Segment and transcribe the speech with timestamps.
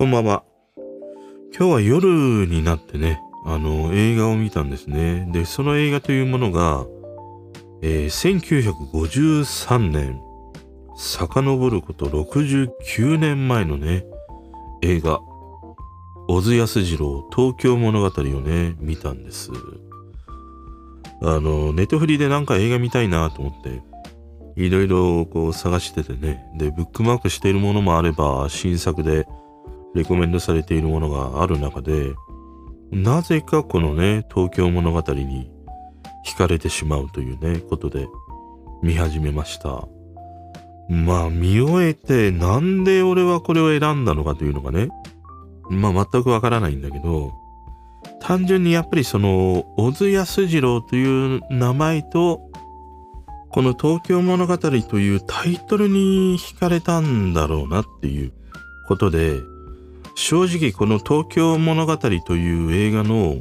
[0.00, 0.44] こんばんは。
[1.54, 5.28] 今日は夜になってね、あの、映画を見たんですね。
[5.30, 6.86] で、その映画というものが、
[7.82, 8.40] えー、
[8.88, 10.18] 1953年、
[10.96, 14.06] 遡ること69年前のね、
[14.80, 15.20] 映画、
[16.28, 19.50] 小津安二郎東京物語をね、見たんです。
[21.20, 23.82] あの、ネットフリでなんか映画見たいなと思って、
[24.56, 29.26] いろいろこう探しててね、で、ブックマークしているものもあれば、新作で
[29.94, 32.12] レコメンドされているものがある中で、
[32.90, 35.50] なぜかこのね、東京物語に
[36.26, 38.06] 惹かれてしまうというね、ことで
[38.82, 39.86] 見始めました。
[40.88, 44.88] まあ見終えてなんで俺はこれを選んだのかというのがね、
[45.68, 47.32] まあ全くわからないんだけど、
[48.20, 52.40] 単純にやっぱりその、小津安二郎という名前と、
[53.50, 58.32] この東京物語というタイトルに惹かれたんだろうなっていう
[58.86, 59.40] ことで、
[60.20, 63.36] 正直この東京物語という映画の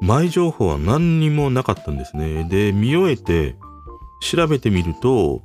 [0.00, 2.44] 前情報は何にもなかったんですね。
[2.48, 3.56] で、見終えて
[4.22, 5.42] 調べてみると、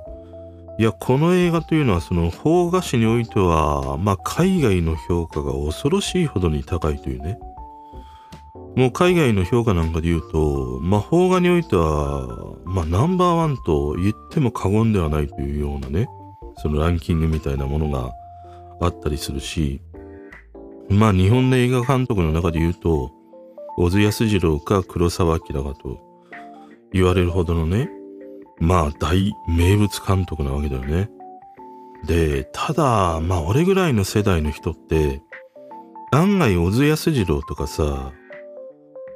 [0.78, 7.38] いや、この映画というのはその邦画史においては、まあ海外の評価が恐ろしいほどに高いというね。
[8.74, 16.08] もう海外の評価なんかで言うと、まあ邦画においては、まあナンバーワンと言っても過言ではないというようなね、
[16.56, 18.12] そのランキングみたいなものが
[18.80, 19.82] あったりするし、
[20.88, 23.12] まあ日本の映画監督の中で言うと、
[23.76, 26.00] 小津安二郎か黒澤明かと
[26.92, 27.90] 言われるほどのね、
[28.58, 31.10] まあ大名物監督なわけだよね。
[32.06, 35.22] で、ただ、まあ俺ぐらいの世代の人って、
[36.10, 38.12] 案外小津安二郎とかさ、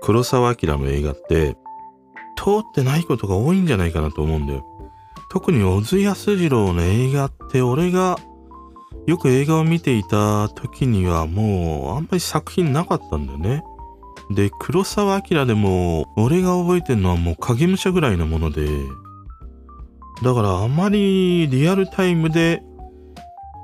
[0.02, 1.56] 黒澤明の映画って、
[2.36, 4.66] 通ってないことが多いんじゃないかなと思うんだよ。
[5.30, 8.18] 特に小津安二郎の映画って俺が
[9.06, 13.62] よく映画を見ていた時にはもうあんまり作品なかったんだよね。
[14.30, 18.66] で、黒澤明でも俺が覚えてるのはもう影武者ぐらいのもので、
[20.22, 22.62] だからあまりリアルタイムで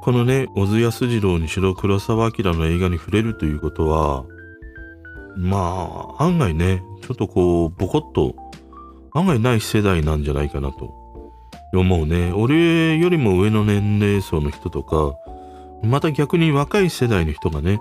[0.09, 4.25] このね、小津安二郎にしろ黒澤明の映画に触れるということは、
[5.37, 8.35] まあ、案外ね、ちょっとこう、ボコッと、
[9.13, 10.95] 案外ない世代なんじゃないかなと
[11.75, 12.33] 思うね。
[12.33, 15.15] 俺よりも上の年齢層の人とか、
[15.83, 17.81] また逆に若い世代の人がね、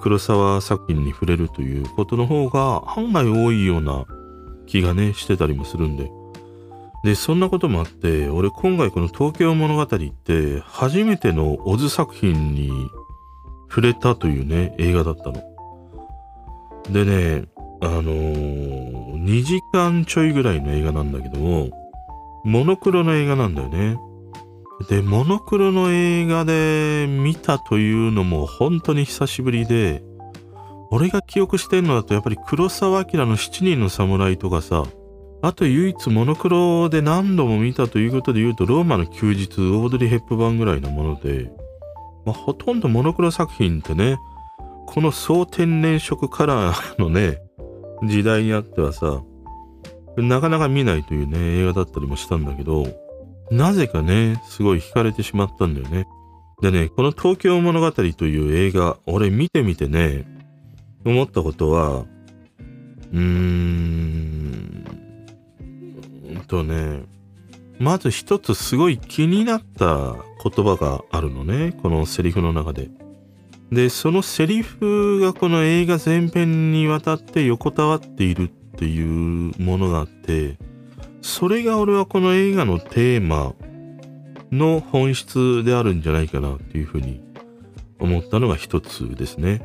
[0.00, 4.06] 黒沢作品に触れるということの方が案外多いような
[4.66, 6.10] 気がね、してたりもするんで。
[7.04, 12.70] で、そんなこともあって、俺今回この東京物語って初めてのオズ作品に
[13.68, 15.42] 触れたというね、映画だったの。
[16.90, 17.44] でね、
[17.82, 21.70] あのー、2時間ちょいぐらいの映画なんだけども、
[22.44, 23.98] モノクロの映画なんだよね。
[24.88, 30.02] で、モノクロの映画で見たというのも本当に久しぶりで、
[30.90, 34.84] 俺が記憶してるのだとやっぱり黒澤明の七人の侍とかさ、
[35.42, 41.50] あと唯一モノクロで何度も見たということで言うと、ローマの休日、オードリー・ヘップ版ぐらいのもので、
[42.24, 44.18] まあ、ほとんどモノクロ作品ってね、
[44.86, 47.38] この総天然色カラーのね、
[48.04, 49.22] 時代にあってはさ、
[50.16, 52.84] なかなか見ないというね、映画だったりもしたんだけど、
[53.50, 56.06] なぜかね、すごい惹かれてしまったんだよね。
[56.62, 60.26] でね、この東京物語という映画、俺見てみてね、
[61.04, 62.04] 思ったことは、
[63.12, 63.70] うーん、
[66.50, 67.04] とね、
[67.78, 72.90] まず一つすごい気になった言葉があるのね、このセリフの中で。
[73.70, 79.06] で、そのセリフがこの映画全編にわたって横たわっているっていう
[79.62, 80.58] ものがあって、
[81.22, 83.54] それが俺はこの映画のテーマ
[84.50, 87.22] の本質であるんじゃないかなっていうふうに
[87.98, 89.62] 思ったのが一つですね。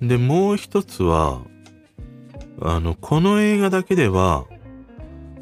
[0.00, 1.40] で、もう一つは、
[2.60, 4.46] あの、この映画だけでは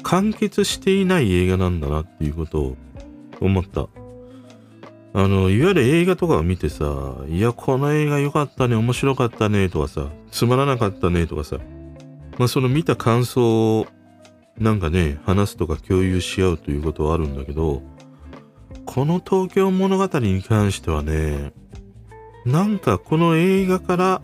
[0.03, 2.77] 完結していない映画なんだなっていうことを
[3.41, 3.87] 思った。
[5.13, 11.57] あの、いわゆる映画とかを見てさ、いや、この映画良かったね、面白かったね、とかさ、つまらなかったね、とかさ、
[12.37, 13.87] まあその見た感想を
[14.59, 17.83] なんかね、話すとか共有し合うということはあるんだけど、
[18.85, 21.53] この東京物語に関してはね、
[22.45, 24.21] なんかこの映画から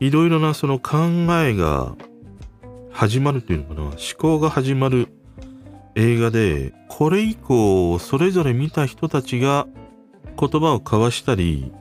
[0.00, 0.98] いろいろなその考
[1.42, 1.94] えが
[2.90, 5.08] 始まるというのかな、思考が始まる
[5.94, 9.66] 映画で、これ以降それぞれ見た人たちが
[10.38, 11.72] 言葉を交わしたり、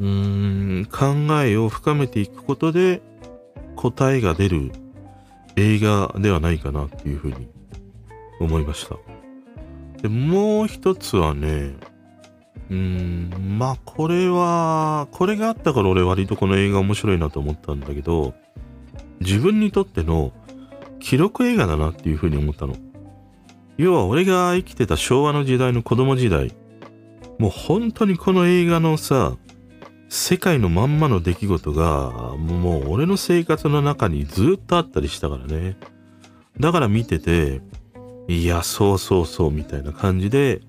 [0.00, 3.02] うーん、考えを深めていくことで
[3.74, 4.72] 答えが出る。
[5.56, 7.48] 映画ではないかなっていうふうに
[8.40, 8.96] 思いました。
[10.02, 11.74] で、もう一つはね、
[12.70, 18.34] うーん、まあこれは、これがあったから俺割とこの映画面白いなと思ったんだけど、
[19.20, 20.32] 自分にとっての
[21.00, 22.74] 記録映画だなっていうふうに思ったの。
[23.78, 26.54] 要は俺が生きてた昭和の時代の子供時代、
[27.38, 29.36] もう本当にこの映画のさ、
[30.16, 35.76] 世界のまんまの出来事が、もう俺の生活の中にずっとあったりしたからね。
[36.58, 37.60] だから見てて、
[38.26, 40.62] いや、そうそうそうみたいな感じで、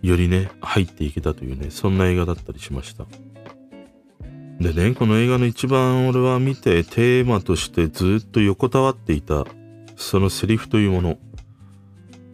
[0.00, 3.04] よりね、入っていけたというね、そんな映画だったりしました。
[4.60, 9.44] でね、この映画の一番俺は見てテーマとしてずっと横たわっていた、
[9.96, 11.18] そのセリフというもの。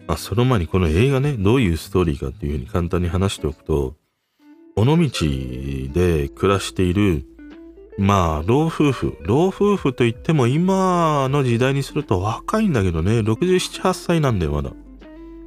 [0.06, 3.96] あ、その前にこの映画ね、どういうストーリーかっていうふうに簡単に話しておくと、
[4.78, 7.24] 尾道で暮らしている、
[7.96, 9.16] まあ、老夫婦。
[9.22, 14.72] 老夫婦といっても今の時代にすると若いんだけどね、67、8歳なんだよ、まだ。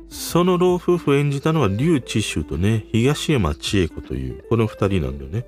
[0.10, 5.46] その老夫婦を演じたのは劉知州とね、東山千恵子という、この二人なんだよね。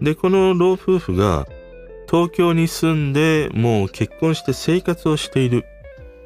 [0.00, 1.46] で、この老夫婦が
[2.10, 5.64] 東京に住んでもう結婚して生活をしている。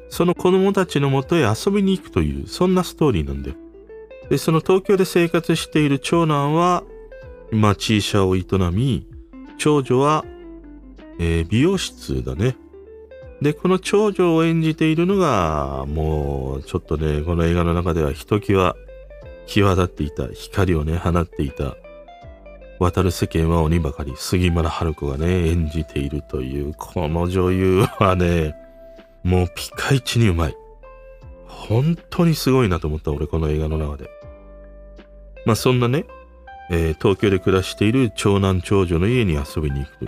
[0.09, 3.57] その子供たちのもとへ遊びに行くという、そんなストーリーなんだよ。
[4.33, 6.83] で、その東京で生活している長男は、
[7.51, 9.05] 町医者を営み、
[9.59, 10.25] 長女は、
[11.19, 12.57] えー、美容室だね。
[13.43, 18.75] で、この長女を演じているのが、もう、ちょっとね、この映画の中ではひときわ
[19.45, 21.75] 際立っていた、光をね、放っていた、
[22.79, 28.55] 渡る世間は鬼ばかり、杉村春子がね、演じているという、この女優はね、
[29.23, 30.57] もうピカイチにうまい。
[31.45, 34.09] 本当にすごいなと思った、俺、この映画の中で。
[35.45, 36.05] まあ、そんなね、
[36.69, 40.07] えー、東京で暮らしている長男長女の家に遊びに行く。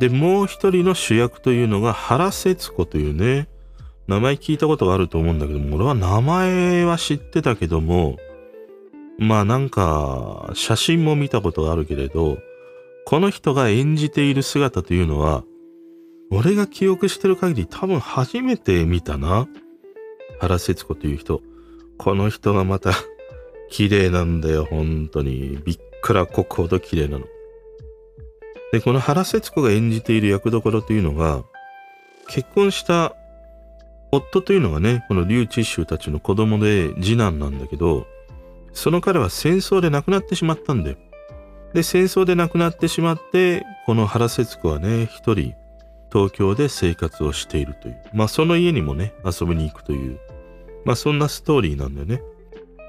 [0.00, 3.48] で、もう一人の主役というのが原節子というね、
[4.08, 8.16] 名前聞いたことがあると思うんだけども、俺は名前は知ってたけども、
[9.18, 12.38] まあなんか、写真も見たことがあるけれど、
[13.04, 15.44] この人が演じている姿というのは、
[16.30, 19.46] 俺が記憶してる限り多分初めて見たな。
[20.40, 21.42] 原節子という人。
[21.98, 22.92] この人がまた
[23.70, 25.58] 綺麗なんだよ、本当に。
[25.64, 27.26] びっくらこくほど綺麗なの。
[28.72, 31.44] で、この原節子が演じている役どころというのが、
[32.28, 33.14] 結婚した
[34.12, 38.06] 夫というのがね、この劉知州たちの子供で次男なんだけど、
[38.72, 40.96] その彼は戦争で亡くなってしまったんだよ。
[41.72, 45.54] で、戦争で亡くなってしまって、この原節子はね、一人、
[46.12, 48.02] 東京で生活をしているという。
[48.12, 50.18] まあ、その家にもね、遊びに行くという。
[50.84, 52.22] まあ、そんなストーリーなんだよね。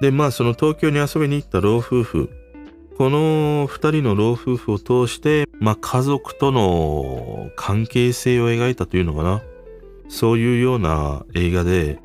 [0.01, 2.29] で、まあその東京に遊びに行った老夫婦、
[2.97, 9.41] この二人の老夫婦を通して、まあ家族との関係性を描いたというのかな。
[10.09, 11.99] そういうような映画で、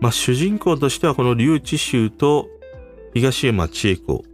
[0.00, 2.48] まあ主人公としてはこの劉知州と
[3.14, 4.24] 東山千恵子、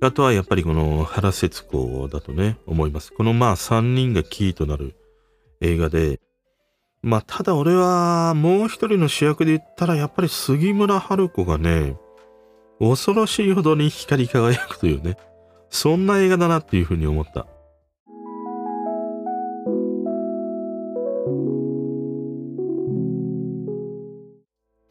[0.00, 3.12] あとはやっぱりこの原節子だとね、思います。
[3.12, 4.96] このまあ三人がキーとなる
[5.60, 6.20] 映画で、
[7.02, 11.96] まあただ俺はもう一人の主役で言ったらやっぱり杉村春子がね、
[12.78, 15.16] 恐ろしいほどに光り輝くというね、
[15.70, 17.46] そんな映画だなっていうふうに思った。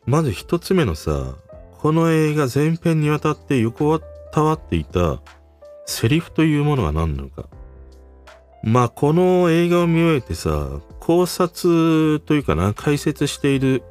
[0.06, 1.36] まず一つ目のさ、
[1.80, 4.00] この映画全編にわたって横
[4.31, 5.21] たわっていた
[5.86, 7.45] セリフというものは何なのか。
[8.64, 13.83] まあこの映画を見終えてさ、考察というかな、解説している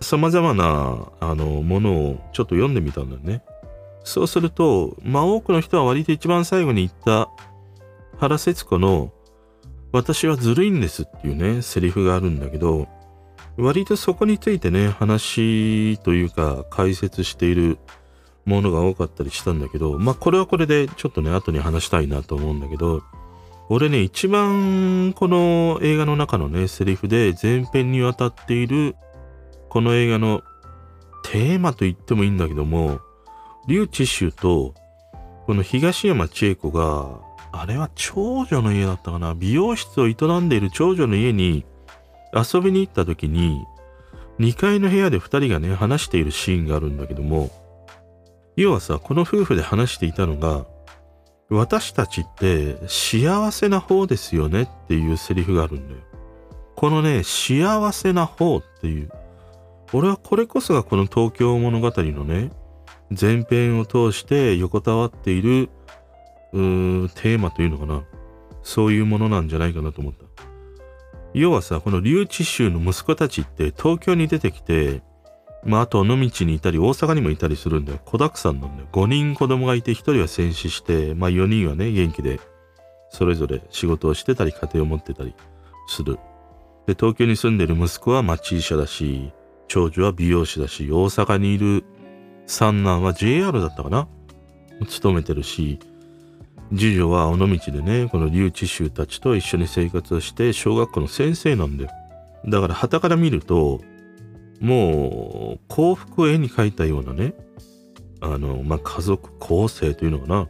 [0.00, 3.42] 様々な、あの、ものをちょっと読んでみたんだよね。
[4.06, 7.28] そうすると、まあ多くの人は割と一番最後に言った
[8.18, 9.12] 原節子の
[9.92, 12.86] 私はずるいんですっていうね、セリフがあるんだけど、
[13.56, 17.78] 割とそこについてね、話というか解説している
[18.44, 23.02] ものが多かったりしたんだけど、まあこれはこれでちょっとね、後に話したいなと思うんだけど、
[23.68, 28.94] 俺ね、一番この映画の中のね、セリフで前編にわたっている
[29.68, 30.42] この映画の
[31.24, 33.00] テーマと言ってもいいんだけども、
[33.66, 34.74] 劉知州と、
[35.46, 37.20] この東山千恵子が、
[37.52, 41.64] あれは長女の家だったかな美容室を営んでいる長女の家に
[42.32, 43.64] 遊びに行った時に、
[44.38, 47.50] 2階の部屋で2人がね、話しているシーンがあるんだけども、
[48.56, 50.66] 要はさ、この夫婦で話していたのが、
[51.48, 56.00] 私たちって幸せな方ですよねっていうセリフがあるんだよ。
[56.74, 59.10] このね、幸せな方っていう、
[59.92, 62.50] 俺はこれこそがこの東京物語のね、
[63.10, 65.68] 前編を通して横たわっている、
[66.52, 68.02] うーテーマというのかな。
[68.62, 70.24] そういうものなんじゃないかなと思った。
[71.34, 75.02] 要はさ、この留置州の息子たちって東京に出てきて、
[75.64, 77.98] まあ、あと、野道にいたり、大阪にもいたりするんだよ。
[78.04, 78.88] 子沢山なんだよ。
[78.92, 82.40] 5人子供がいて、1人は戦死して、まあ、4人はね、元気で、
[83.10, 85.34] それぞれ仕事をしてたり、家庭を持ってたり
[85.88, 86.18] する。
[86.86, 89.32] で、東京に住んでる息子は町医者だし、
[89.66, 91.84] 長女は美容師だし、大阪にいる
[92.46, 94.08] 三男は JR だったかな？
[94.88, 95.78] 勤めてるし、
[96.74, 101.90] 次女は尾道でね、この留置衆たちと一緒に生活をして、小学校の先生なんだよ。
[102.48, 103.80] だから、旗から見ると、
[104.60, 107.34] もう幸福を絵に描いたようなね、
[108.20, 110.48] あの、まあ、家族構成というのかな。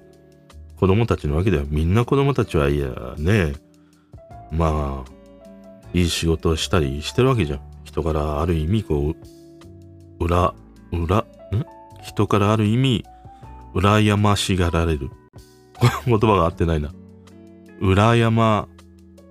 [0.79, 1.65] 子供たちのわけだよ。
[1.69, 3.55] みんな子供たちはいやね、
[4.51, 5.11] まあ、
[5.95, 7.61] いい仕事をしたりしてるわけじゃん。
[7.85, 9.15] 人からある意味、こ
[10.21, 10.55] う、裏、
[10.93, 11.25] 裏、
[12.07, 13.05] 人からある意味、
[13.75, 15.11] 羨ましがられる。
[16.07, 16.93] 言葉が合ってないな。
[17.81, 18.69] 羨ま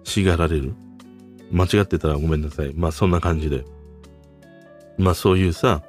[0.04, 0.76] しがられる。
[1.52, 2.74] 間違ってたらごめんなさい。
[2.76, 3.64] まあそんな感じで。
[4.98, 5.84] まあそういうさ、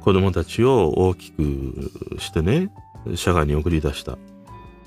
[0.00, 2.70] 子供たちを大きくしてね、
[3.14, 4.12] 社会に送り出した。
[4.12, 4.20] だか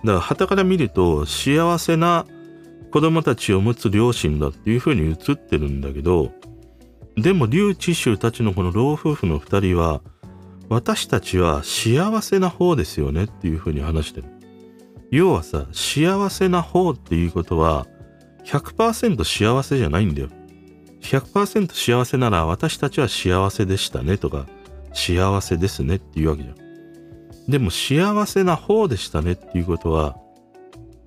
[0.04, 2.26] ら旗から見ると幸せな
[2.92, 6.34] 子供たちを持つ両親だっていう風に映ってるんだけど、
[7.16, 10.02] でも劉知州たちのこの老夫婦の二人は、
[10.70, 14.28] 私たちは幸せな方ですよねっていう風に話してる。
[15.12, 17.88] 要はさ、幸せな方っていうことは、
[18.46, 20.30] 100%幸せじゃないんだよ。
[21.02, 24.48] 100%幸せなら私たちは幸せでしたねとか
[24.94, 26.56] 幸せですねっていうわけじゃん。
[27.48, 30.18] でも幸せな方でしたねっていうことは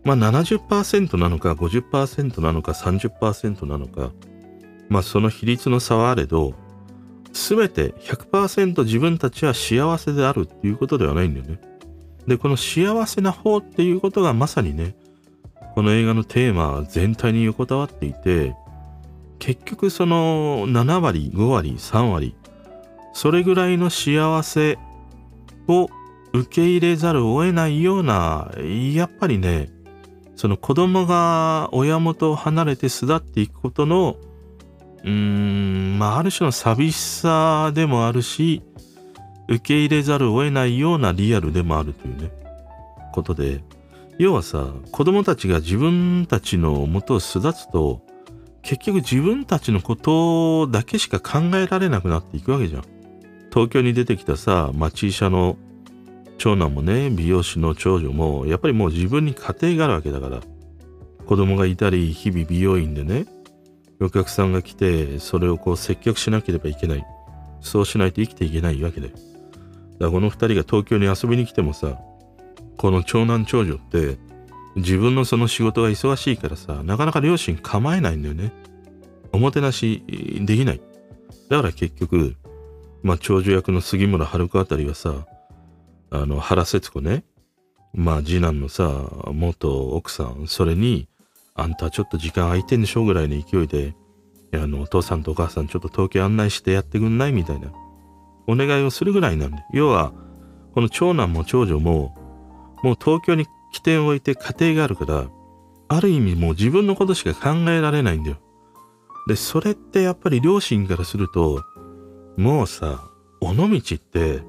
[0.05, 4.11] まあ70%なのか50%なのか30%なのか
[4.89, 6.55] まあその比率の差はあれど
[7.33, 11.61] 全て100%自分たちは幸せであるっていうことではないんだよね。
[12.27, 14.95] で、この幸せな方っていうことがまさにね、
[15.75, 18.55] この映画のテーマ全体に横たわっていて、
[19.39, 22.35] 結局その7割、5割、3割、
[23.13, 24.79] それぐらいの幸せ
[25.67, 25.89] を
[26.33, 28.51] 受け入れざるを得ないような、
[28.95, 29.71] やっぱりね、
[30.37, 34.17] その子供が親元を離れて巣立っていくことの、
[35.05, 38.63] うん、まあある種の寂しさでもあるし、
[39.49, 42.31] 受け入れざるを得ないようなリアルでもあるというね、
[43.13, 43.63] ことで、
[44.19, 48.03] 要はさ、子供たちが自分たちの元を巣立つと、
[48.63, 52.83] 結局自分たちのことだけしか考えられなくなっていくわけじゃん。
[53.53, 55.57] 東京に出てきたさ、町医者の
[56.39, 60.41] 長男もね、美容師の長女も、やっぱりもう自分に家庭があるわけだから、
[61.27, 63.27] 子供がいたり、日々美容院でね、
[64.01, 67.05] お客さんが来て、それをこう接客しなければいけない。
[67.61, 69.13] そうしないと生きていけないわけだよ。
[69.13, 69.25] だか
[70.07, 71.99] らこの二人が東京に遊びに来てもさ、
[72.79, 74.19] この長男長女って、
[74.77, 78.53] 自分のその仕事が忙しいからさ、なかなか両親構えないんだよね。
[79.33, 80.03] おもてなし
[80.41, 80.81] できない。
[81.49, 82.37] だから結局、
[83.03, 85.27] まあ長女役の杉村春子あたりはさ、
[86.11, 87.25] あの原節子ね、
[87.93, 91.09] まあ次男のさ、元奥さん、それに、
[91.55, 93.95] あんたちょっと時間空いてんでしょうぐらいの勢いで、
[94.55, 97.33] あの、お父さんとお母さんちょっと東京案内してやってくんない？
[97.33, 97.73] みたいな、
[98.47, 99.59] お願いをするぐらいなんで。
[99.73, 100.13] 要は、
[100.75, 102.15] この長男も長女も、
[102.83, 105.29] もう東京に起点を置いて家庭があるから、
[105.89, 108.37] ある意味もう自分のことしか考えられないんだよ。
[109.27, 111.63] で、それってやっぱり両親からすると、
[112.37, 114.43] もうさ、尾道って、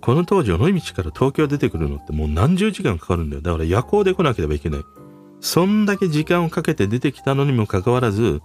[0.00, 3.42] この当時尾道から東京出てくるのってもう何十時間かかるんだよ。
[3.42, 4.80] だから夜行で来なければいけない。
[5.40, 8.40] そんだけ時間をかけて出てきたのにもかかわらず、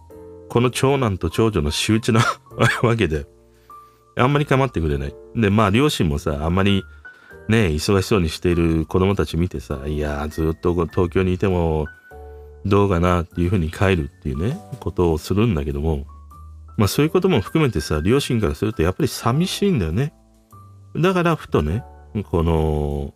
[0.49, 2.21] この長男と長女の仕打ちな
[2.81, 3.25] わけで、
[4.17, 5.15] あんまり構ってくれない。
[5.35, 6.83] で、まあ両親もさ、あんまり
[7.49, 11.87] ね、忙しそうにしている子供たち見てさ、いやー、ずっと東京にいても、
[12.65, 16.07] どうかなっていうふうに帰るっていうね、ことをするんだけども、
[16.77, 20.13] まあそういうことも含めてさ、両親からするとやっぱり寂しいんだよね。
[20.95, 21.83] だからふとね、
[22.31, 23.13] この、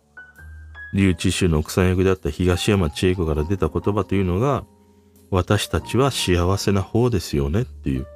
[0.92, 4.64] 留置州の奥さん役であった東山千恵子から出た言葉というのが、
[5.30, 8.06] 私たちは幸せな方ですよねっていう。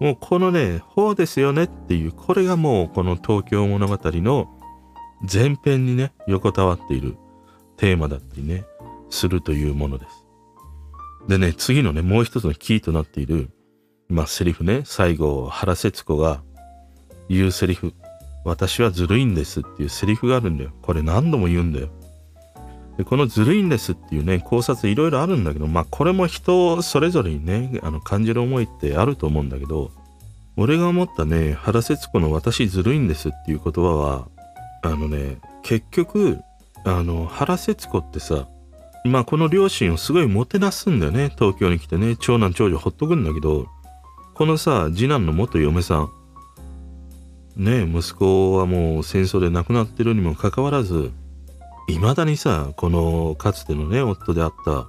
[0.00, 4.48] もうこのね、方ですよねっていう、これがもうこの東京物語の
[5.32, 7.16] 前編にね、横たわっている
[7.76, 8.64] テーマだったりね、
[9.10, 10.26] するというものです。
[11.28, 13.50] でね、次のね、もう一つのキーとなっている、
[14.08, 16.42] まあ、セリフね、最後、原節子が
[17.28, 17.94] 言うセリフ、
[18.44, 20.70] 私はずるいんですっていうセリフがあるんだよ。
[20.82, 21.88] これ何度も言うんだよ。
[22.96, 29.90] でこのずるいんですっていうね、考察いろいろあるんだけど、まあこれも人それぞれにね、あの感じる思いってあると思うんだけど、
[30.56, 34.28] 俺が思ったね、原節子の私ずるいんですっていう言葉は、
[34.82, 36.38] あのね、結局、
[36.84, 38.46] あの、原節子ってさ、
[39.04, 41.30] まあこの両親をすごいもてなすんだよね。
[41.36, 43.66] 東京に来てね、長男長女ほっとくんだけど、
[44.34, 46.10] このさ、次男の元嫁さん、
[47.56, 51.12] ね息子はもう戦争で亡くなってるにもかかわらず
[51.88, 54.86] 未だにさこのかつてのね夫であった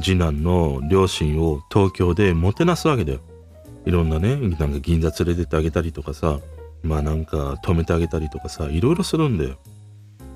[0.00, 3.20] 次男の両親を東京でもてなすわけだよ。
[3.84, 6.40] いろんなねなんか銀座連れてってあげたりとかさ
[6.82, 9.58] まあなんか止めてあげたりとかさいろいろするんだよ。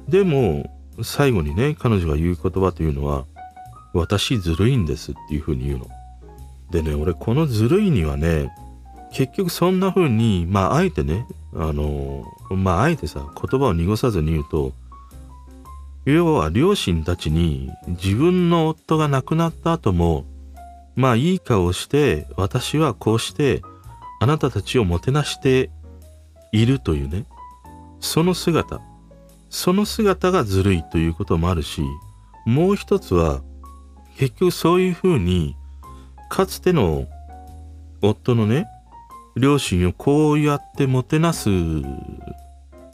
[0.09, 0.71] でも
[1.03, 3.25] 最後にね彼女が言う言葉というのは
[3.95, 5.87] 私ずるいんですっていうふうに言うの。
[6.71, 8.51] でね俺このずるいにはね
[9.13, 14.73] 結局そんな風にまああえてねあのまああえてさ言葉を濁さずに言うと
[16.05, 20.25] 要は両親たちに自分の夫が亡くなった後も
[20.97, 23.63] まあいい顔をして私はこうして
[24.21, 25.71] あなたたちをもてなして
[26.53, 27.25] いるというね
[28.01, 28.81] その姿
[29.49, 31.83] その姿がずるいということもあるし
[32.47, 33.43] もう一つは
[34.17, 35.57] 結局そういうふうに
[36.29, 37.07] かつての
[38.01, 38.67] 夫のね
[39.37, 41.51] 両親をこうやってもてなす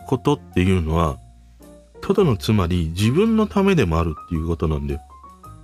[0.07, 1.19] ことっていうのは
[2.01, 5.01] ただのつまり自分のためでもあるっていうことなんだよ。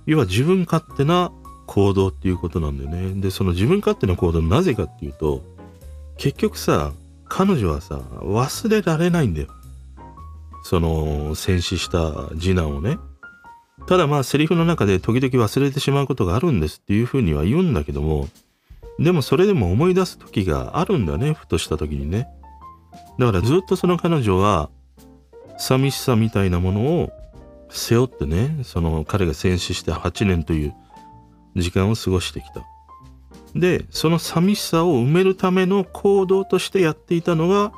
[0.05, 1.31] 要は自分勝手な
[1.65, 3.19] 行動っていうことなんだよね。
[3.19, 5.41] で、その自分勝手な行動なぜかっていうと、
[6.17, 6.91] 結局さ、
[7.27, 9.47] 彼女はさ、忘れられないんだよ。
[10.63, 12.97] その、戦死した次男をね。
[13.87, 18.29] ただまあ、セリフの中で時々忘れてしまうことがあるんですっていうふうには言うんだけども、
[18.99, 22.27] でもそれでも思い出す時があるんだね、ふとした時にね。
[23.19, 24.69] だからずっとその彼女は、
[25.57, 27.11] 寂しさみたいなものを
[27.69, 30.73] 背負ってね、その彼が戦死して8年という
[31.55, 32.63] 時間を過ごしてきた。
[33.53, 37.71] で、その寂しさを埋めるための行動としてやっていたのが、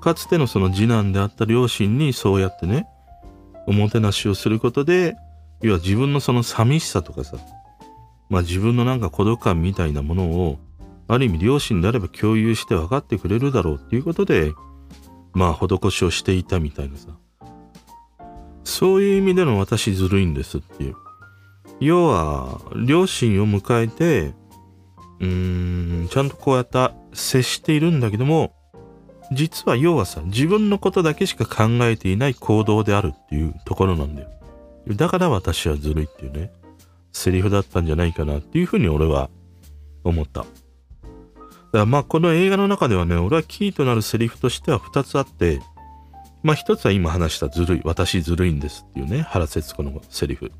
[0.00, 2.86] かつてのその次男であった両親にそうやってね、
[3.66, 5.16] おもてなしをすることで、
[5.60, 7.36] 要は自分のその寂しさとかさ、
[8.28, 10.58] まあ自分のなんか孤独感みたいなものを、
[11.06, 14.52] ある意味両親であれば共有して分かってくれるだろうっていうことで、
[15.32, 17.08] まあ施しをしていたみたいなさ。
[18.64, 20.94] そういう意味での私ずるいんですっていう。
[21.80, 24.34] 要は、両親を迎えて、
[25.20, 28.52] うーん、ちゃんとこうやって接しているんだけども、
[29.32, 34.28] 実は要はさ、自分のことだけしか考えていない行動であるっていうところなんだよ。
[34.88, 36.50] だから私はずるいっていうね、
[37.18, 39.28] セリフだったんじゃないかなっていうふうに俺は
[40.04, 40.40] 思った。
[40.40, 40.50] だか
[41.72, 45.60] らまあこの映画の中ではね、俺はキーとなるセリフとしては2つあって、
[46.42, 50.52] まあ一つは今話したずるい、私ずるいんですっていうね、原節子のセリフ。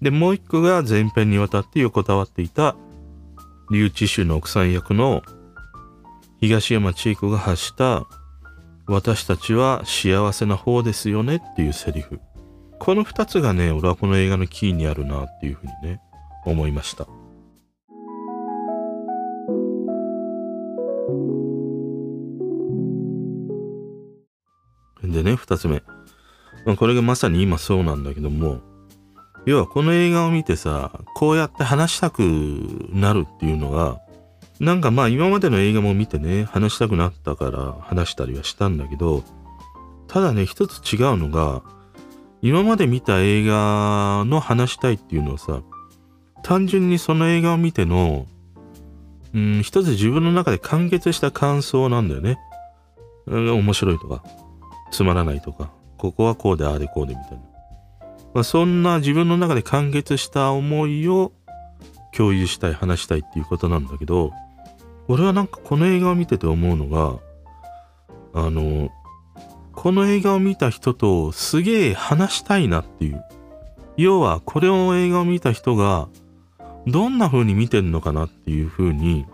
[0.00, 2.76] で、もう一個が前編にわたって横たわっていた、
[3.70, 5.22] 留置衆の奥さん役の
[6.40, 8.06] 東山千恵子が発した、
[8.86, 12.20] 私たちは幸せな方ですよねっていうセリフ。
[12.84, 16.00] この二つがね、俺はこの映画のキーにあるなっていうふうにね、
[16.44, 17.06] 思いました。
[25.04, 25.84] でね、二つ目。
[26.74, 28.58] これがまさに今そうなんだけども、
[29.46, 32.22] 要はこの映画を見てさ、こうやって話したく
[32.90, 34.00] なるっていうのが、
[34.58, 39.22] なんかまあ今までの映画も見てね、話したくなったから話したりはしたんだけど、
[40.08, 41.62] ただね、一つ違うのが、
[42.42, 45.62] 今まで見た映画の話したいっていうのはさ、
[46.42, 48.26] 単純にその映画を見ての、
[49.32, 52.38] うん、一つ自分の中で完結した感想なんだよね。
[53.26, 54.24] 面白いとか、
[54.90, 57.38] つまらないとか、ここはこうでああでこうでみたいな。
[58.34, 61.32] まあ、そんな自分の中で完結した思いを
[62.16, 64.32] 共有したい、話したいっていうことなんだけど、
[65.06, 67.20] 俺はなんかこの映画を見てて思うのが、
[68.34, 68.90] あの、
[69.82, 73.24] この映画を見た人とすげえ話したいなっていう。
[73.96, 76.08] 要は、これを映画を見た人が、
[76.86, 79.26] どんな風に見てんのかなっていう風に、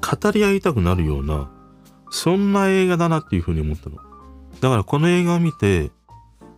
[0.00, 1.52] 語り合いたくなるような、
[2.10, 3.98] そんな映画だなっていう風に思ったの。
[4.60, 5.92] だからこの映画を見て、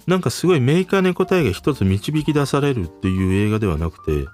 [0.07, 4.27] なんかすごい明快な答えが一つ導き出されるっていう映画ではなくて、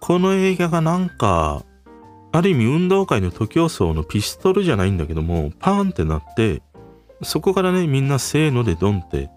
[0.00, 1.62] この映画がなんか、
[2.32, 6.62] ある意味運動会の徒競走のピストルじゃないんだけども、パーンってなって、
[7.22, 9.30] そこからね、みんなせーのでドンって、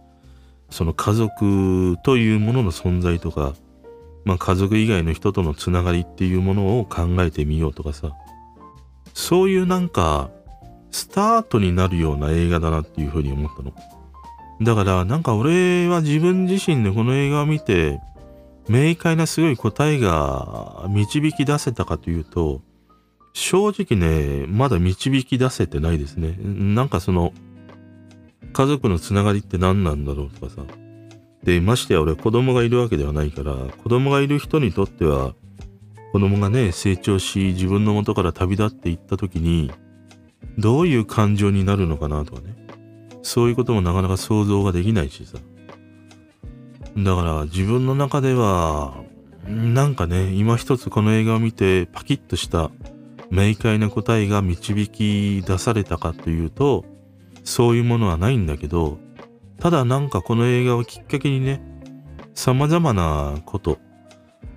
[0.69, 3.53] その家族というものの存在とか、
[4.25, 8.11] まあ家族以外の人とのつながりっていうものを考えてみようとかさ、
[9.13, 10.29] そういうなんか、
[10.91, 13.73] スタートになるような映画だなっていうふうに思ったの。
[14.61, 17.99] だからなんか俺は自分自身でこの映画を見て
[18.67, 22.61] 明快なすごい答えが導き出せたかというと
[23.33, 26.35] 正直ねまだ導き出せてないですね。
[26.41, 27.33] なんかその
[28.57, 30.63] 家族のつながりって何なんだろうとかさ
[31.43, 35.35] でましてや俺子供がいるわけではないから子供がいる人にとっては
[36.11, 39.71] 子供がね成長し自分の元から旅立っていった時に
[40.57, 42.55] どういう感情になるのかなとかね。
[43.21, 45.37] そういうこともなかなか想像ができないしさ。
[46.97, 48.95] だから自分の中では、
[49.47, 52.71] なんかね、今一つこの映画を見てパキッとした
[53.29, 56.85] 明快な答えが導き出されたかというと、
[57.47, 58.99] そういうものはないんだけど、
[59.57, 61.61] ただなんかこの映画をきっかけにね、
[62.33, 63.77] 様々なこと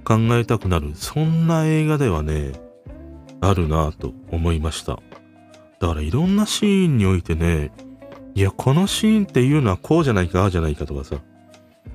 [0.04, 2.50] 考えたくなる、そんな映画ではね、
[3.40, 4.98] あるなぁと思いました。
[5.78, 7.70] だからいろんなシーンにおいてね、
[8.34, 11.14] いや、このシーンっていうのはこうじゃないか、ああじゃないかとかさ、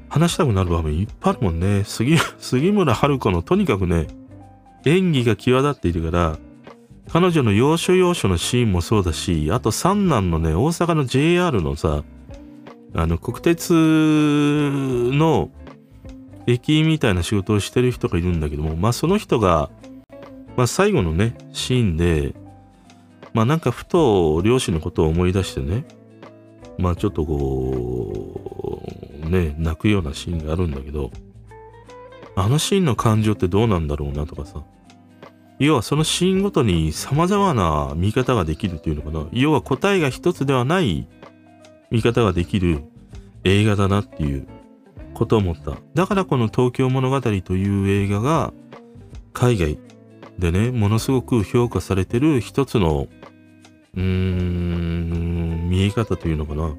[0.08, 1.84] 話したくなる場面いっぱいあるもんね。
[1.84, 4.08] 杉杉村春子のとにかくね、
[4.86, 6.38] 演技が際立っているから、
[7.10, 12.04] 彼女の要所要所のシーンもそうだし、あと三男のね、大阪の JR のさ、
[12.94, 15.50] あの、国鉄の
[16.48, 19.70] 駅員みたいな仕事をしてる人がいるんだけども、まあその人が、
[20.56, 22.34] まあ最後のね、シーンで、
[23.34, 25.86] まあなんかふと両親のことを思い出してね、
[26.78, 28.82] まあちょっとこ
[29.24, 31.12] う、ね、泣くようなシーンがあるんだけど、
[32.36, 34.64] あのシーンの感情ってどうなんだろうなとかさ、
[35.60, 39.28] 要はそのシーンごとに様々な見方ができるっていうのかな。
[39.32, 41.08] 要は答えが一つではない
[41.92, 42.84] 見方ができる
[43.44, 44.48] 映画だなっていう
[45.14, 45.78] ことを思った。
[45.94, 48.54] だからこの東京物語という映画が
[49.34, 49.78] 海外
[50.40, 53.08] でね、ものすごく評価されてる一つの、
[53.96, 56.76] うーん、見え方というのかな。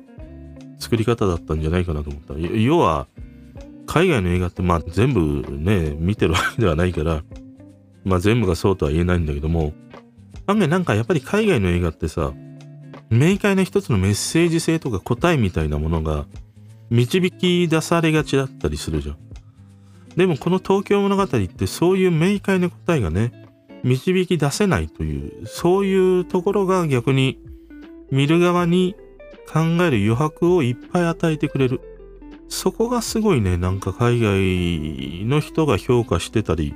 [0.78, 2.34] 作り方だったんじゃないかなと思った。
[2.38, 3.06] 要は、
[3.86, 7.22] 海外の映画ってまあ全部ね、見てるわけではないから、
[8.06, 9.74] まあ全部がそうとは言えないんだけども、
[10.46, 12.32] 案外なんかやっぱり海外の映画ってさ、
[13.10, 16.26] 明快な一つのメッセージ性とか答えみたいなものが
[16.88, 19.16] 導き出されがちだったりするじゃん。
[20.16, 23.32] でもこの東京物語ってそういう明快な答えがね、
[23.82, 27.40] 導き出せないという、そういうところが逆に
[28.12, 28.94] 見る側に
[29.52, 31.80] 考える余白をいっぱい与えてくれる。
[32.48, 36.72] そこがすごいね、なんか海外の人が評価してたり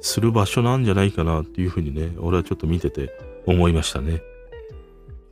[0.00, 3.10] する場所なんじゃないかなっていうふうにね、俺はちょっと見てて
[3.46, 4.22] 思いましたね。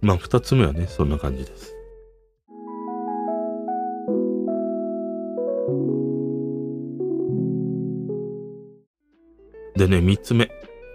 [0.00, 1.74] まあ二つ目はね、そんな感じです。
[9.76, 10.50] でね、三つ目。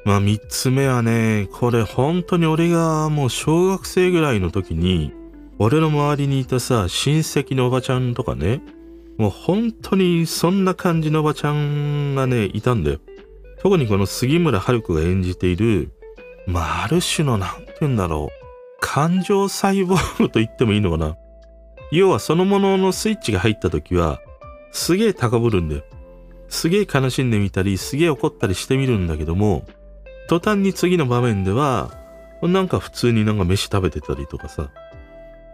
[0.06, 5.14] まあ三つ目はね、これ本当に俺がもう小学生ぐらいの時に、
[5.60, 8.64] 俺の周りにいたさ、親戚のおばちゃんとかね、
[9.20, 13.00] もう本当にそんな感じのおばちゃんがね、いたんだよ。
[13.62, 15.92] 特にこの杉村春子が演じている、
[16.48, 18.42] まあ、ある種の、なんて言うんだろう。
[18.80, 21.16] 感情細胞と言ってもいいのかな。
[21.92, 24.20] 要はそのもののスイッチが入った時は、
[24.72, 25.84] すげえ高ぶるんだよ。
[26.50, 29.64] すげえ悲しんでみたり、すげえ怒ったりしてみるんだけども、
[30.28, 31.92] 途端に次の場面では、
[32.42, 34.72] なんか普通になんか飯食べてたりとかさ、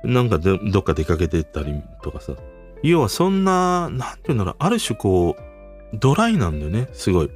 [0.04, 2.34] なんかどっか出かけてたりとかさ。
[2.84, 7.32] 要はそんな、なんて言うんだろう、ある種こう、ドライなんだよね、すごい。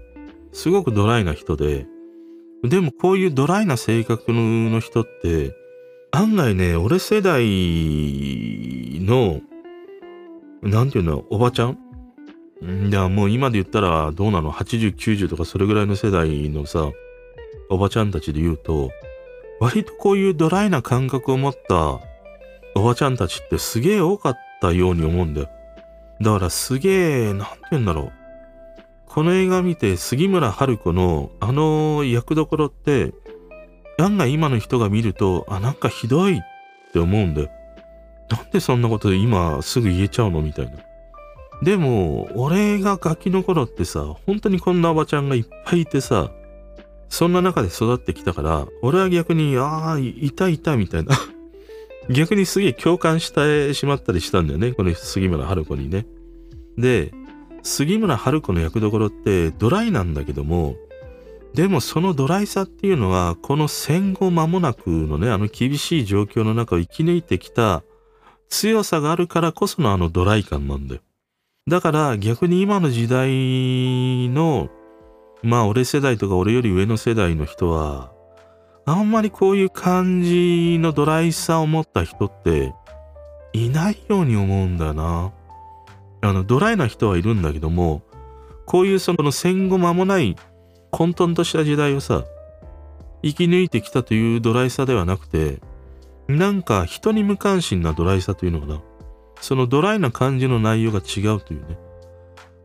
[0.52, 1.88] すごくドライな人で、
[2.64, 5.56] でもこういうドライな性格の人って、
[6.12, 7.42] 案外ね、俺世代
[9.02, 9.42] の、
[10.62, 11.78] なんていうの、おばちゃん？
[12.90, 16.92] いや、もう今で言ったらどうなの ?80、90とかそれぐらいの世代のさ、
[17.70, 18.92] おばちゃんたちで言うと、
[19.60, 22.00] 割とこういうドライな感覚を持った
[22.76, 25.50] おばちゃんたちってすげえ多かったように思うんだよ。
[26.20, 28.12] だからすげえ、なんて言うんだろう。
[29.14, 33.14] この映画見て杉村春子のあの役どころって、
[34.00, 36.42] 案外今の人が見ると、あ、なんかひどいっ
[36.94, 37.50] て思うんだよ。
[38.30, 40.78] なんでそんなこと今すぐ言えちゃうのみたいな。
[41.62, 46.32] でも、俺がガキの頃ってさ、本当にこんなおばちゃんがいっぱいいてさ、
[47.10, 51.18] そんな中で育ってきたから、俺は逆に、ああ、いたいたみたいな。
[52.10, 54.72] 逆にすげえ共感してしまったりしたんだよね。
[54.72, 56.06] この杉村春子にね。
[56.78, 57.12] で、
[57.64, 60.76] 杉村春子の役どころってドライなんだけども、
[61.54, 67.84] でもそのドライさっていうのは、この戦後間もなくのね、あの厳しい状況の中を生き抜いてきた
[68.50, 71.02] 強さがあるからこそのあのドライ感なんだよ。
[71.68, 74.70] だから逆に今の時代の、
[75.44, 78.12] まあ俺世代とか俺より上の世代の人は、
[78.86, 82.74] あんまりこういう感じのドライさを持った人って
[83.54, 85.32] いないように思うんだよな。
[86.22, 88.04] あの、ドライな人はいるんだけども、
[88.66, 90.36] こういうその戦後間もない
[90.92, 92.24] 混沌とした時代をさ、
[93.24, 95.60] 生き抜いてきたというドライさではなくて、
[96.28, 98.82] なんか人に無関心なドライさというのかな。
[99.42, 101.78] そのドライな感じの内容が違うというね。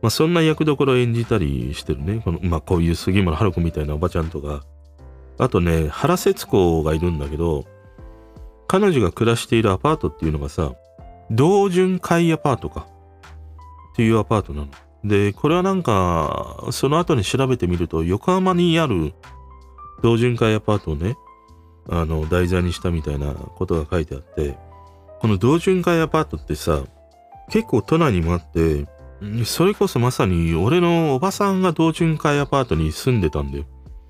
[0.01, 2.21] まあそんな役どころを演じたりしてるね。
[2.23, 4.63] この、まあこういう杉村春子みたいなおばちゃんとか。
[5.39, 7.65] あとね、原節子がいるんだけど、
[8.67, 10.73] 彼女が暮らしているアパートっていうのがさ、
[11.29, 12.87] 同潤会アパートか。
[13.97, 14.67] っていうアパートなの。
[15.03, 19.15] で、これはなんか、その後に調べてみると、横浜にある
[20.03, 21.17] 同潤会アパートをね、
[21.89, 24.55] あの、題材にしたみたいなことが書いてあって、
[25.19, 26.83] この同潤会アパートってさ、
[27.49, 28.85] 結構都内にもあって、
[29.45, 33.65] それこそまさに俺のおばさんが同潤会アパートに住んでたんだよ。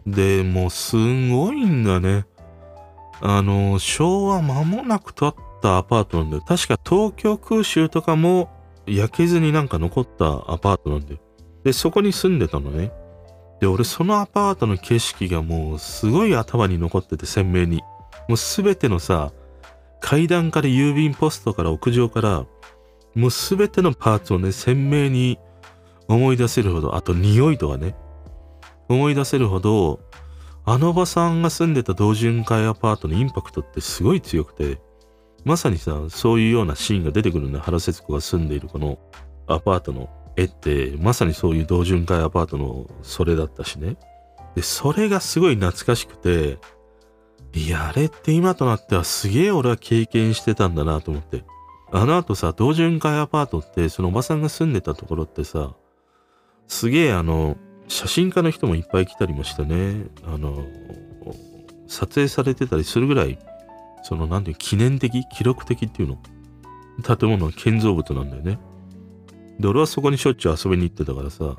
[0.06, 2.26] で、もうすごいんだね。
[3.22, 6.44] あの、昭和間もなく建ったアパートなんだよ。
[6.46, 8.50] 確か東京空襲とかも
[8.88, 11.20] 焼けずになんか残ったアパートなんだよ。
[11.64, 12.92] で、そこに住んでたのね。
[13.60, 17.82] で、俺そのアパートの景色がもうすごい頭に残ってて鮮明に。
[18.28, 19.32] もうすべてのさ、
[20.00, 22.46] 階段から郵便ポストから屋上から、
[23.16, 25.40] もうすべてのパーツをね、鮮明に
[26.08, 27.96] 思い出せるほど、あと匂いとかね、
[28.90, 30.00] 思い出せるほど、
[30.66, 34.80] あのおばさんが住んでた同潤会アパートのインパクトってすごい強くて、
[35.46, 37.60] まさにさ、そういうようなシーンが出てくるんだ。
[37.60, 39.00] 原節子が住んでいるこの
[39.48, 43.98] アパートの絵って、まさにそういう同潤会アパートのそれだったしね。
[44.56, 46.58] で、それがすごい懐かしくて、
[47.54, 51.44] いや、あれって今となってはすげえ俺は経験してたんだなと思って。
[51.92, 55.74] あの後さ、同潤会アパートって、そのおばさんが住んでたところってさ、
[56.68, 60.66] すげえあの、写真家の人もいっぱい来たりもしてね、あの、
[61.88, 63.40] 撮影されてたりするぐらい、
[64.04, 66.18] その、なんていう、記念的、記録的っていうの？
[67.04, 68.60] 建物の建造物なんだよね。
[69.60, 71.56] で、俺はそこにしょっちゅう遊びに行ってたからさ、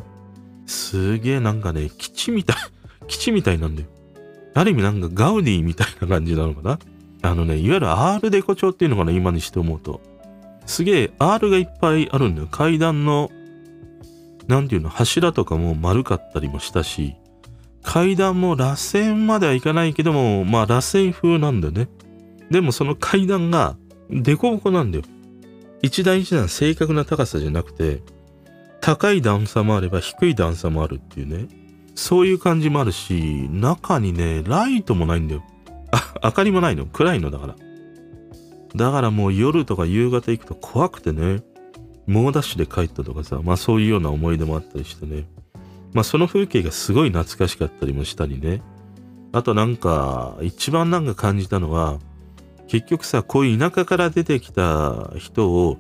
[0.67, 2.57] すげえなんかね、基地みたい、
[3.07, 3.89] 基地みたいなんだよ。
[4.55, 6.79] ある意味なんかガウディみたいな感じなのかな？
[7.23, 10.01] あのね、いわゆる R デコ調っていうのかな、今にして思うと。
[10.67, 12.49] すげえ R がいっぱいあるんだよ。
[12.51, 13.31] 階段の、
[14.47, 17.15] なんていうの、柱とかも丸かったりもしたし、
[17.83, 21.89] 階段も螺旋まではいかないけども、まあ螺旋風なんだよね。
[22.51, 23.77] でもその階段が
[24.11, 25.05] 凸凹なんだよ。
[25.83, 28.01] 一段一段正確な高さじゃなくて、
[28.81, 31.49] 高い段差もあれば低い段差もあるっていうね。
[31.95, 35.43] そういう感じもあるし、中にね、ライトもないんだよ。
[35.91, 36.87] あ、明かりもないの。
[36.87, 37.57] 暗いのだから。
[38.77, 41.43] だからもう夜とか夕方行くと怖くてね、
[42.07, 45.27] 猛ダッシュで帰ったとかさ、まあそういうような思い出もあったりしてね。
[45.93, 48.63] まあその風景がすごい懐かしかったりもしたりね。
[49.33, 51.99] あとなんか、一番なんか感じたのは、
[52.69, 55.79] 結局さ、こういう田舎から出てきた人を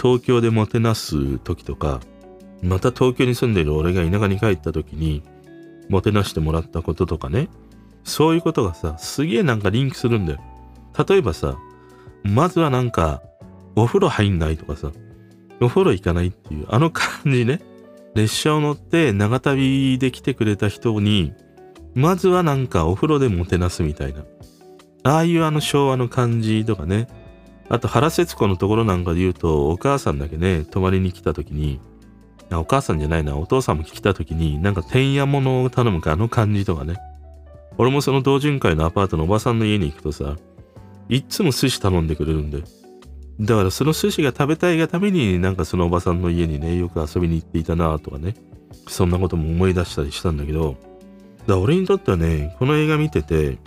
[0.00, 2.00] 東京でもてなす時とか、
[2.62, 5.22] また東京に住んでいる俺が田舎に帰った時に、
[5.88, 7.48] もてなしてもらったこととかね。
[8.04, 10.40] そういうことがさ、すげえなんかリンクするんだよ。
[11.08, 11.56] 例えばさ、
[12.22, 13.22] まずはなんか、
[13.76, 14.92] お風呂入んないとかさ、
[15.60, 17.60] お風呂行かないっていう、あの感じね。
[18.14, 21.34] 列車を乗って長旅で来てくれた人に、
[21.94, 24.24] まずはなんかお風呂でもてなすみたいな。
[25.04, 27.06] ああいうあの昭和の感じとかね。
[27.68, 31.80] あと原節子のところなんかで言うと、お母さんだけね、泊まりに来た時に、
[32.50, 36.96] お母さんじゃないな、お父さんも来た時に、なんか天や物を頼むか、あの感じとかね。
[37.76, 40.36] 俺もその同潤会のアパートのおばさんの家に行くとさ、
[41.08, 42.62] いっつも寿司頼んでくれるんで。
[43.40, 48.34] だからその寿司が食べたいがためになんかそのおばさんの家にね、よく遊びに行っていたなとかね。
[48.88, 50.76] そんなことも思い出したりしたんだけど、
[51.46, 53.58] だ俺にとってはね、この映画見てて、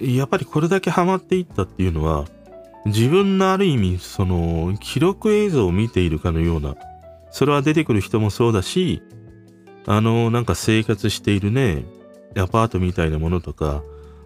[0.00, 2.26] やっぱりこれだけハマっていったっていうのは、
[2.86, 6.76] 自分のある意味、その、記録映像を見ているかのような、
[7.30, 9.02] それは出てくる人もそうだし、
[9.86, 11.84] あの、なんか生活しているね、
[12.38, 13.82] アパートみたいなものとか、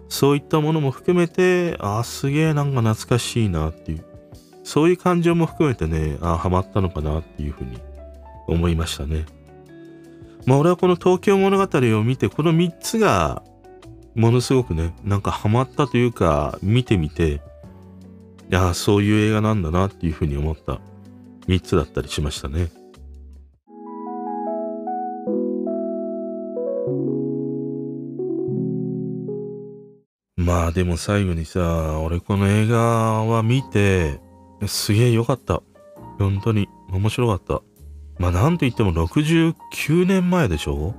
[0.07, 4.05] そういったものも含めて、あ、すげえなんか懐かしいなっていう、
[4.63, 7.77] そういう感情も含めてね、ああ、ハマったのかなっていうふうに
[8.47, 9.25] 思いましたね。
[10.45, 13.43] まあ俺はこの東京物語を見て、この3つが
[14.15, 17.39] ものすごくね、なんかハマったというか、見てみて、い
[18.49, 20.79] やそういう映画なんだなっていうふうに思った
[21.47, 22.69] 3つだったりしましたね。
[30.37, 32.77] まあでも最後にさ、俺この映画
[33.23, 34.21] は見て、
[34.67, 35.61] すげえ良かった。
[36.19, 37.61] 本当に面白かった。
[38.19, 40.93] まあなんと言っても69年前でしょ？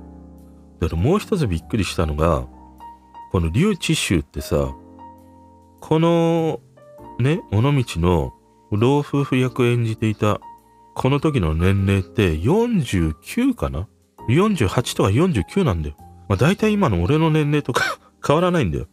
[0.79, 2.45] だからもう一つびっくりしたのが、
[3.31, 4.73] この劉知州ってさ、
[5.79, 6.59] この
[7.19, 8.33] ね、尾道の
[8.71, 10.39] 老夫婦役演じていた、
[10.95, 13.87] この時の年齢って49かな
[14.27, 15.95] ?48 とか49なんだよ。
[16.27, 18.87] まあ大体今の俺の年齢とか 変わらないんだよ。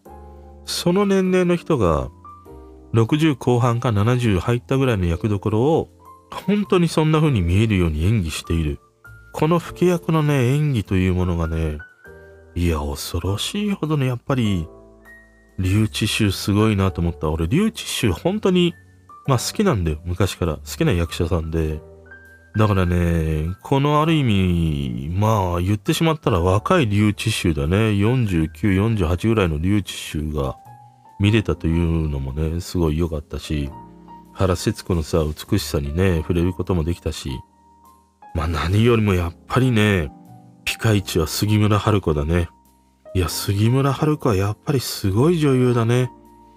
[0.65, 2.09] その年齢の人が
[2.95, 5.89] 60後半か70入ったぐらいの役どころを
[6.31, 8.79] 本当にそんな風に見えるように演技している。
[9.33, 11.79] この老け役のね、演技というものがね、
[12.55, 14.69] いや、恐ろしいほどね、やっぱり、
[15.59, 17.31] リュウチシュすごいなと思った。
[17.31, 18.75] 俺、リュウチシュ本当に、
[19.27, 20.01] まあ好きなんだよ。
[20.05, 20.55] 昔から。
[20.57, 21.81] 好きな役者さんで。
[22.57, 27.77] だからね、このある意味、まあ言ってしまったら若いリュウチシュだね。
[27.91, 28.51] 49、
[28.97, 30.57] 48ぐらいのリュウチシュが
[31.19, 33.71] 見れたというのもね、すごい良かったし、
[34.33, 37.31] 原節子のさ、美しさにね、触れることもできたし、
[38.35, 40.11] まあ何よりもやっぱりね、
[40.65, 42.49] ピカイチは杉村春子だね。
[43.15, 46.11] いや、杉村春子はやっぱりすごい女優だね。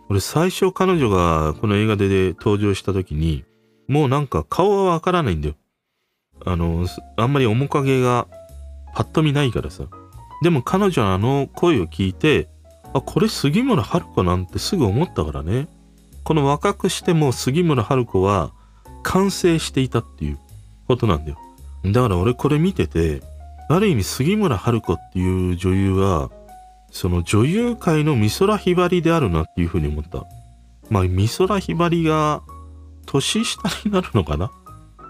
[0.09, 3.43] 俺最初彼女がこの映画で登場した時に、
[3.87, 5.55] もうなんか顔はわからないんだよ。
[6.45, 6.85] あの、
[7.17, 8.27] あんまり面影が
[8.93, 9.83] パッと見ないからさ。
[10.41, 12.47] でも彼女のあの声を聞いて、
[12.93, 15.67] あ、これ杉村春子なんてすぐ思ったからね。
[16.23, 18.51] この若くしても杉村春子は
[19.03, 20.39] 完成していたっていう
[20.87, 21.37] ことなんだよ。
[21.85, 23.21] だから俺これ見てて、
[23.69, 26.29] ある意味杉村春子っていう女優は、
[26.91, 30.25] その女優界の美空ひばりであるなっていうふうに思った。
[30.89, 32.41] まあ美空ひばりが
[33.05, 34.51] 年下になるのかな？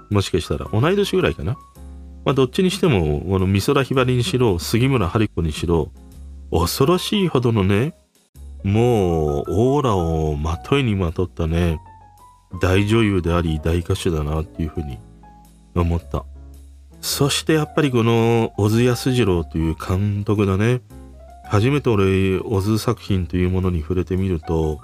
[0.10, 1.58] もしかしたら同い年ぐらいかな？
[2.26, 5.92] まあどっちにしても、この美空ひばりにしろ、杉村春子にしろ、
[6.52, 7.94] 恐ろしいほどのね、
[8.64, 11.80] もうオーラをまといにまとったね、
[12.60, 14.98] 大女優であり大歌手だなっていうふうに
[15.76, 16.26] 思った。
[17.02, 20.82] そしてやっぱりこの小津安二郎という監督だね。
[21.46, 24.80] 初めて俺、小津作品というものに触れてみると、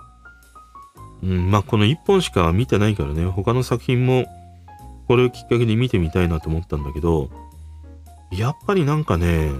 [1.21, 4.25] うん、まあこの一本しか見てないからね、他の作品も
[5.07, 7.29] これをきっかけに見てみたいなと思ったんだけど、
[8.31, 9.51] やっぱりなんかね、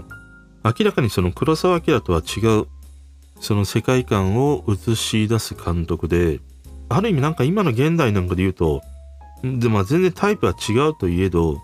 [0.63, 2.67] 明らかにその黒澤明とは違う、
[3.39, 6.39] その世界観を映し出す監督で、
[6.89, 8.81] ある意味なんか今の現代なんかで言うと、
[9.43, 11.59] でまあ全然タイプは違うといえど、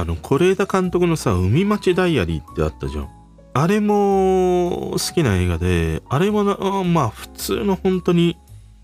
[0.00, 3.08] あの、是枝監督のさ、海町ダイアリーってあったじゃん。
[3.54, 8.36] あれも好きな映画で、あれもな、まあ普通の本当に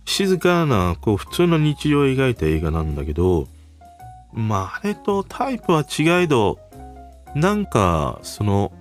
[0.04, 3.46] 静かな、こう普通の日常を描いた映画なんだけど、
[4.32, 6.58] まああれとタイプは違えど、
[7.36, 8.72] なんかその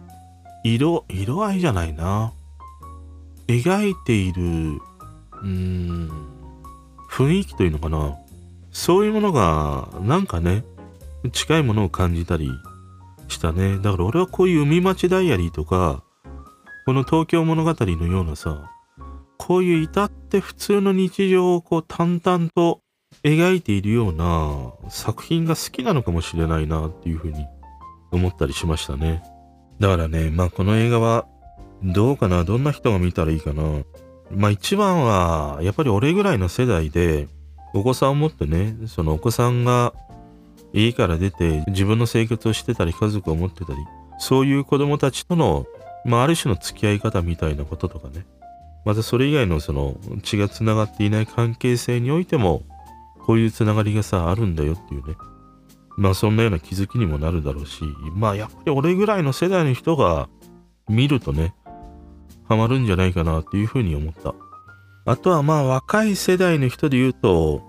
[0.64, 2.34] 色、色合いじゃないな。
[3.48, 6.10] 描いている、うーん、
[7.12, 8.18] 雰囲気というのかな。
[8.72, 10.64] そういうものが、なんかね、
[11.32, 12.50] 近いものを感じたり
[13.28, 13.78] したね。
[13.78, 16.04] だから俺はこういう海町ダイアリーとか、
[16.86, 18.72] この東京物語のようなさ、
[19.38, 22.82] こういう至って普通の日常をこう淡々と
[23.24, 27.46] 描いているような作品が好きなのかもしれないなっていうふうに
[28.12, 29.24] 思ったりしましたね。
[29.80, 31.26] だからね、まあこの映画は
[31.84, 33.64] どうかなどんな人が見たらいいかな
[34.32, 37.28] まあ一番はやっぱり俺ぐらいの世代で
[37.74, 39.94] お子さんを持ってね、そのお子さんが
[40.74, 43.80] 家から出て自分の生活をしてたり家族を持ってたり
[44.20, 45.66] そういう子供たちとの、
[46.06, 48.26] まあ、ある種の付き合い方みたいなこととかね。
[48.86, 52.64] またそれ以外のその血がつながっていない関係性においても
[53.26, 55.16] こういうつながりがさあるんだよっていうね。
[55.96, 57.84] まあそんなような気づきにもなるだろうし
[58.16, 60.28] まあやっぱり俺ぐらいの世代の人が
[60.90, 61.54] 見るとね
[62.46, 64.34] ハマるんじゃないかなっていうふうに思った。
[65.06, 67.62] あとはまあ若い世代の人で言うと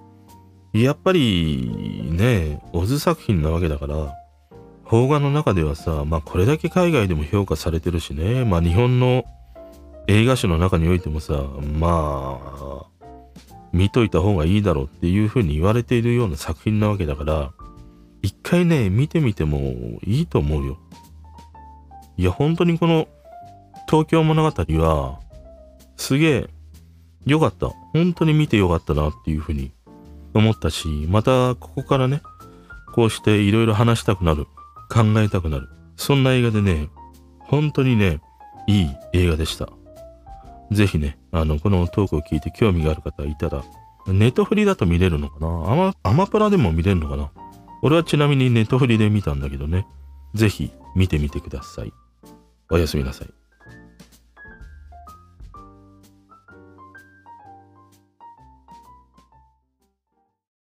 [0.82, 4.12] やっぱりね、オズ作品なわけだから、
[4.88, 9.24] 邦画の中ではさ、まあこれだけ海外でも評価されてるしね、まあ日本の
[10.08, 11.44] 映画史の中においてもさ、
[11.78, 12.86] まあ、
[13.72, 17.52] 見といた方がいいだろうっていう風に言われているような作品なわけだから、
[18.22, 19.58] 一回ね、見てみても
[20.04, 20.78] いいと思うよ。
[22.16, 23.06] いや、本当にこの
[23.88, 25.20] 東京物語は、
[25.96, 26.46] すげえ
[27.26, 27.68] 良かった。
[27.92, 29.70] 本当に見て良かったなっていう風に
[30.34, 32.22] 思ったし、またここからね、
[32.94, 34.46] こうしていろいろ話したくなる、
[34.90, 35.68] 考えたくなる。
[35.96, 36.88] そんな映画でね、
[37.38, 38.20] 本当にね、
[38.66, 39.68] いい映画でした。
[40.70, 43.62] ぜひね、あの、このトークを聞いて興味がある方いたら、
[44.06, 45.46] ネットフリだと見れるのかな？
[45.46, 47.30] アマアマプラでも見れるのかな？
[47.82, 49.86] 俺はちなみにネットフリで見たんだけどね、
[50.34, 51.92] ぜひ見てみてください。
[52.70, 53.28] おやすみなさい。